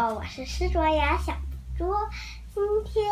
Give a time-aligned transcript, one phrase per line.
[0.00, 1.32] 好，我是施卓雅小
[1.76, 2.08] 卓。
[2.54, 3.04] 今天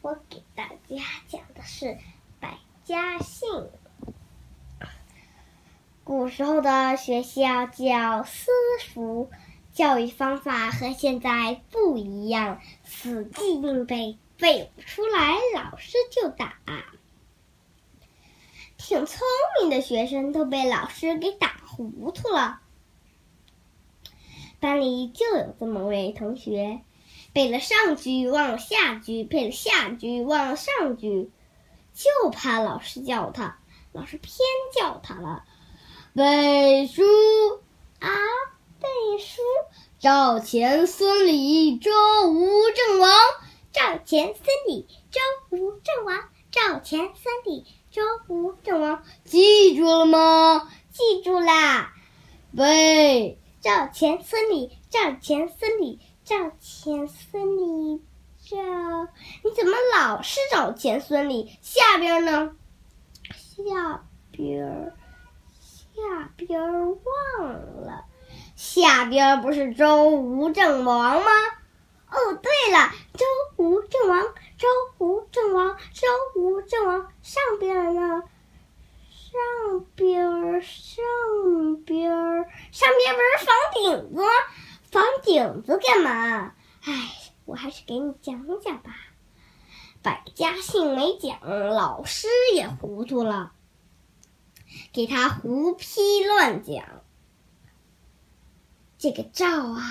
[0.00, 1.84] 我给大家讲的是
[2.40, 3.46] 《百家姓》。
[6.02, 8.50] 古时候的学校叫私
[8.80, 9.28] 塾，
[9.74, 16.54] 教育方法和现在不一样，死记硬背，背不出来老师就打。
[18.78, 19.20] 挺聪
[19.60, 22.62] 明的学生都被老师给打糊涂了。
[24.64, 26.80] 班里就有这么位同学，
[27.34, 31.30] 背了上句忘了下句，背了下句忘了上句，
[31.92, 33.58] 就怕老师叫他，
[33.92, 34.32] 老师偏
[34.74, 35.44] 叫他了。
[36.14, 37.02] 背书
[37.98, 38.08] 啊，
[38.80, 39.42] 背书！
[39.98, 41.90] 赵钱孙李周
[42.30, 43.12] 吴郑王，
[43.70, 50.70] 赵钱孙李周吴郑王，赵钱孙李周吴郑王，记住了吗？
[50.90, 51.92] 记住啦，
[52.56, 53.38] 背。
[53.64, 58.02] 赵钱孙李，赵钱孙李，赵钱孙李，
[58.46, 58.58] 赵，
[59.42, 61.50] 你怎么老是赵钱孙李？
[61.62, 62.54] 下边呢？
[63.32, 64.92] 下边，
[65.94, 67.52] 下边忘
[67.86, 68.04] 了，
[68.54, 71.30] 下边不是周吴郑王吗？
[72.10, 73.24] 哦，对了，周
[73.56, 74.20] 吴郑王，
[74.58, 76.06] 周吴郑王，周
[76.38, 78.24] 吴郑王，上边呢？
[79.34, 81.02] 上边上
[81.84, 82.08] 边
[82.70, 84.22] 上边不是房顶子？
[84.90, 86.54] 房顶子干嘛？
[86.84, 87.10] 哎，
[87.44, 88.94] 我还是给你讲讲吧。
[90.02, 93.52] 百家姓没讲，老师也糊涂了，
[94.92, 96.84] 给他胡批乱讲。
[98.98, 99.82] 这个赵啊，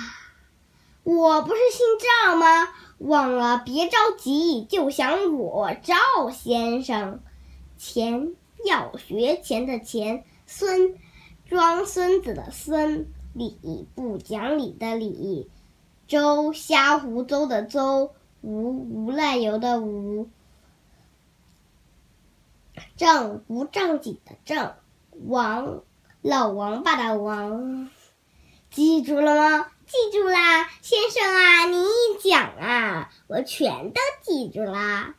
[1.02, 1.86] 我不是姓
[2.24, 2.68] 赵吗？
[2.98, 7.22] 忘了别着急，就想我赵先生
[7.76, 8.34] 钱。
[8.64, 10.98] 要学钱的钱，孙
[11.46, 15.50] 装孙子的孙，礼不讲理的礼，
[16.06, 20.28] 周瞎胡诌的诌，无无赖油的无，
[22.96, 24.74] 正不正经的正，
[25.26, 25.82] 王
[26.22, 27.90] 老王八的王，
[28.70, 29.70] 记住了吗？
[29.86, 35.14] 记住啦，先生啊，你一讲啊，我全都记住啦。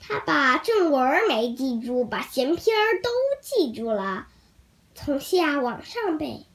[0.00, 3.10] 他把正文没记住，把闲篇儿都
[3.42, 4.26] 记住了，
[4.94, 6.46] 从下往上背，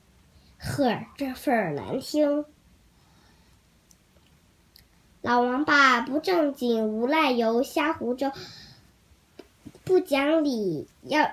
[0.59, 2.43] 呵，这份儿难听。
[5.21, 8.33] 老王八不正经，无赖油，瞎胡诌，
[9.83, 11.31] 不讲理，要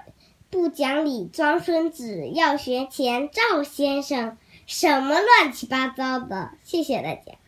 [0.48, 4.36] 不讲理，装孙子，要学钱，赵先生，
[4.66, 6.52] 什么乱七八糟的？
[6.62, 7.38] 谢谢大家。